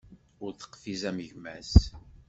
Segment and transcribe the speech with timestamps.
[0.43, 1.73] Ur teqfiz am gma-s.